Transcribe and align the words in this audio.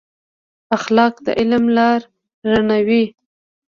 اخلاق 0.77 1.13
د 1.25 1.27
علم 1.39 1.63
لار 1.77 1.99
رڼوي. 2.49 3.03